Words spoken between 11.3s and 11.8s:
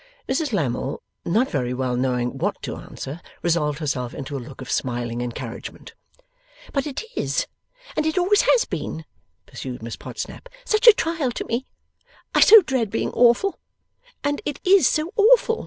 to me!